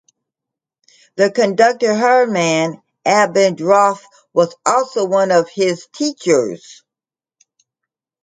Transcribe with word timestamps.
The 1.15 1.29
conductor 1.29 1.93
Hermann 1.93 2.81
Abendroth 3.05 4.01
was 4.33 4.55
also 4.65 5.05
one 5.05 5.31
of 5.31 5.47
his 5.47 5.85
teachers. 5.93 6.81